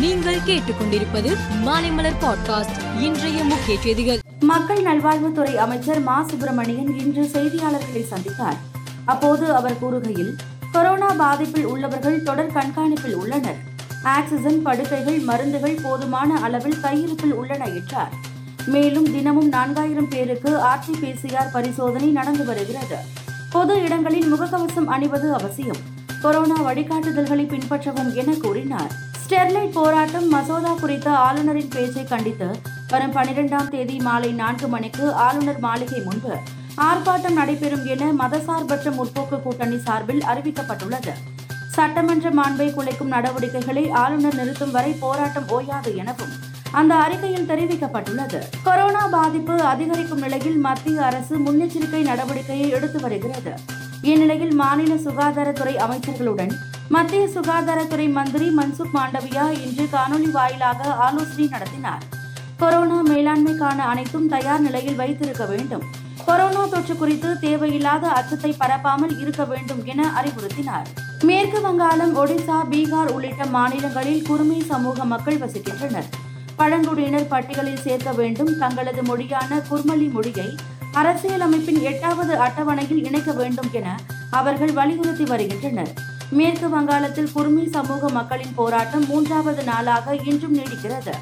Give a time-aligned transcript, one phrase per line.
[0.00, 3.00] நீங்கள் கேட்டுக்கொண்டிருப்பது மாலைமலர் பாட்காஸ்ட்.
[3.00, 4.18] இன்றைய முக்கிய செய்திகள்.
[4.40, 6.24] மக்கள் நல்வாழ்வுத்துறை அமைச்சர் மா.
[6.28, 8.56] சுப்பிரமணியன் இன்று செய்தியாளர்களை சந்தித்தார்.
[9.04, 10.36] அப்போது அவர் கூறுகையில்
[10.72, 13.56] கொரோனா பாதிப்பில் உள்ளவர்கள் தொடர் கண்காணிப்பில் உள்ளனர்.
[14.02, 18.12] ஆக்சிஜன் படுக்கைகள் மருந்துகள் போதுமான அளவில் கையிருப்பில் உள்ளன என்றார்.
[18.66, 22.96] மேலும் தினமும் நான்காயிரம் பேருக்கு ஆர்டிபிசிஆர் பரிசோதனை நடந்து வருகிறது.
[23.50, 25.94] பொது இடங்களில் முகக்கவசம் அணிவது அவசியம்.
[26.22, 29.04] கொரோனா வழிகாட்டுதல்களை பின்பற்றவும் என கூறினார்.
[29.26, 32.48] ஸ்டெர்லைட் போராட்டம் மசோதா குறித்த ஆளுநரின் பேச்சை கண்டித்து
[32.88, 36.34] வரும் பனிரெண்டாம் தேதி மாலை நான்கு மணிக்கு ஆளுநர் மாளிகை முன்பு
[36.76, 41.14] ஆர்ப்பாட்டம் நடைபெறும் என மதசார்பற்ற முற்போக்கு கூட்டணி சார்பில் அறிவிக்கப்பட்டுள்ளது.
[41.68, 46.32] சட்டமன்ற மாண்பை குலைக்கும் நடவடிக்கைகளை ஆளுநர் நிறுத்தும் வரை போராட்டம் ஓயாது எனவும்
[46.70, 48.40] அந்த அறிக்கையில் தெரிவிக்கப்பட்டுள்ளது.
[48.62, 53.54] கொரோனா பாதிப்பு அதிகரிக்கும் நிலையில் மத்திய அரசு முன்னெச்சரிக்கை நடவடிக்கையை எடுத்து வருகிறது.
[54.02, 56.54] இந்நிலையில் மாநில சுகாதாரத்துறை அமைச்சர்களுடன்
[56.88, 62.02] மத்திய சுகாதாரத்துறை மந்திரி மன்சுக் மாண்டவியா இன்று காணொலி வாயிலாக ஆலோசனை நடத்தினார்.
[62.56, 65.82] கொரோனா மேலாண்மைக்கான அனைத்தும் தயார் நிலையில் வைத்திருக்க வேண்டும்.
[66.26, 70.86] கொரோனா தொற்று குறித்து தேவையில்லாத அச்சத்தை பரப்பாமல் இருக்க வேண்டும் என அறிவுறுத்தினார்.
[71.22, 76.08] மேற்கு வங்காளம் ஒடிசா பீகார் உள்ளிட்ட மாநிலங்களில் குறுமை சமூக மக்கள் வசிக்கின்றனர்.
[76.56, 78.58] பழங்குடியினர் பட்டியலில் சேர்க்க வேண்டும்.
[78.58, 80.56] தங்களது மொழியான குர்மலி மொழியை
[80.94, 83.96] அரசியலமைப்பின் எட்டாவது அட்டவணையில் இணைக்க வேண்டும் என
[84.30, 86.14] அவர்கள் வலியுறுத்தி வருகின்றனர்.
[86.30, 91.14] மேற்கு வங்காளத்தில் குர்மி சமூக மக்களின் போராட்டம் மூன்றாவது நாளாக இன்றும் நீடிக்கிறது.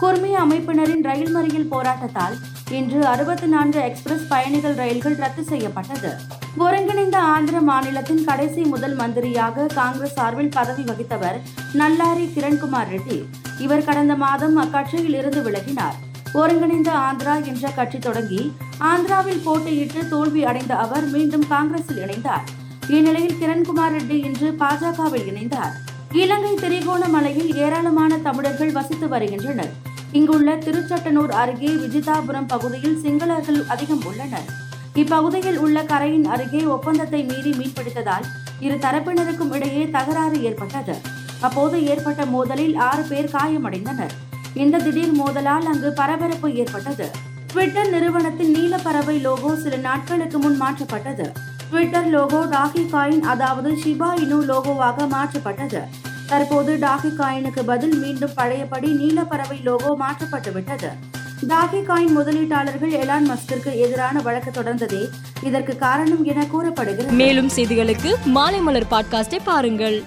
[0.00, 2.36] குர்மி அமைப்பினரின் ரயில் மறியல் போராட்டத்தால்
[2.70, 6.10] இன்று அறுபத்தி நான்கு எக்ஸ்பிரஸ் பயணிகள் ரயில்கள் ரத்து செய்யப்பட்டது.
[6.58, 11.38] ஒருங்கிணைந்த ஆந்திர மாநிலத்தின் கடைசி முதல் மந்திரியாக காங்கிரஸ் சார்பில் பதவி வகித்தவர்
[11.74, 13.24] நல்லாரி கிரண்குமார் ரெட்டி.
[13.58, 15.94] இவர் கடந்த மாதம் அக்கட்சியில் இருந்து விலகினார்.
[16.32, 22.46] ஒருங்கிணைந்த ஆந்திரா என்ற கட்சி தொடங்கி ஆந்திராவில் போட்டியிட்டு தோல்வி அடைந்த அவர் மீண்டும் காங்கிரஸில் இணைந்தார்.
[22.88, 25.74] இந்நிலையில் கிரண்குமார் ரெட்டி இன்று பாஜகவில் இணைந்தார்.
[26.12, 29.72] இலங்கை திரிகோணமலையில் ஏராளமான தமிழர்கள் வசித்து வருகின்றனர்.
[30.12, 34.46] இங்குள்ள திருச்சட்டனூர் அருகே விஜிதாபுரம் பகுதியில் சிங்களர்கள் அதிகம் உள்ளனர்.
[34.94, 38.24] இப்பகுதியில் உள்ள கரையின் அருகே ஒப்பந்தத்தை மீறி மீன்பிடித்ததால்
[38.60, 40.96] இரு தரப்பினருக்கும் இடையே தகராறு ஏற்பட்டது.
[41.40, 44.14] அப்போது ஏற்பட்ட மோதலில் ஆறு பேர் காயமடைந்தனர்.
[44.54, 47.08] இந்த திடீர் மோதலால் அங்கு பரபரப்பு ஏற்பட்டது.
[47.46, 51.32] ட்விட்டர் நிறுவனத்தின் நீலப்பறவை லோகோ சில நாட்களுக்கு முன் மாற்றப்பட்டது.
[51.70, 55.80] ட்விட்டர் லோகோ டாகி காயின் அதாவது ஷிபா இனு லோகோவாக மாற்றப்பட்டது.
[56.26, 60.90] தற்போது டாகி காயினுக்கு பதில் மீண்டும் பழையபடி நீலப்பறவை லோகோ மாற்றப்பட்டுவிட்டது
[61.48, 65.08] டாகி காயின் முதலீட்டாளர்கள் எலான் மஸ்கிற்கு எதிரான வழக்கு தொடர்ந்ததே
[65.42, 67.12] இதற்கு காரணம் என கூறப்படுகிறது.
[67.12, 70.04] மேலும் செய்திகளுக்கு மாலை மலர் பாட்காஸ்டை பாருங்கள்.